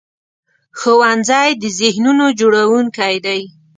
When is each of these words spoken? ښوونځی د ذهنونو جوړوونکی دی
ښوونځی 0.79 1.49
د 1.61 1.63
ذهنونو 1.79 2.25
جوړوونکی 2.39 3.15
دی 3.25 3.41